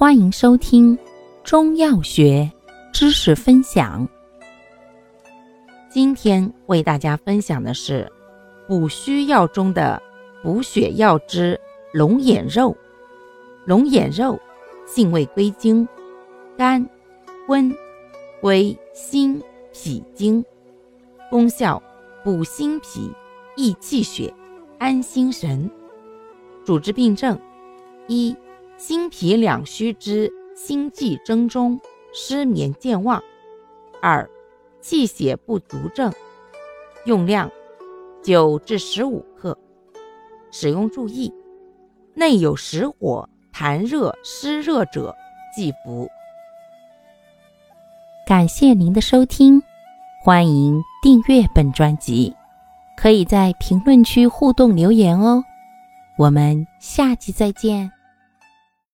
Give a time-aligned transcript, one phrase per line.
[0.00, 0.98] 欢迎收听
[1.44, 2.50] 中药学
[2.90, 4.08] 知识分享。
[5.90, 8.10] 今天为大家分享的是
[8.66, 10.02] 补虚药中的
[10.42, 11.60] 补血药之
[11.92, 12.74] 龙眼肉。
[13.66, 14.40] 龙眼肉
[14.86, 15.86] 性味归经：
[16.56, 16.88] 甘、
[17.48, 17.70] 温，
[18.40, 19.38] 归心
[19.70, 20.42] 脾经。
[21.28, 21.80] 功效：
[22.24, 23.12] 补心脾、
[23.54, 24.32] 益气血、
[24.78, 25.70] 安心神。
[26.64, 27.38] 主治病症：
[28.08, 28.34] 一。
[28.80, 31.78] 心脾两虚之心悸怔中、
[32.14, 33.20] 失眠健忘；
[34.00, 34.28] 二、
[34.80, 36.10] 气血不足症。
[37.04, 37.50] 用量
[38.22, 39.56] 九至十五克。
[40.50, 41.30] 使用注意：
[42.14, 45.14] 内有实火、痰热、湿热者
[45.54, 46.08] 忌服。
[48.26, 49.62] 感谢您的收听，
[50.24, 52.34] 欢迎订阅本专辑，
[52.96, 55.44] 可以在评论区互动留言哦。
[56.16, 57.92] 我们下期再见。